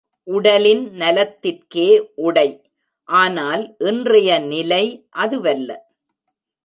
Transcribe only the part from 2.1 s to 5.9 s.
உடை ஆனால் இன்றைய நிலை... அதுவல்ல.